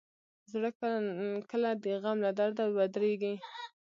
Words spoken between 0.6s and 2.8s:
کله کله د غم له درده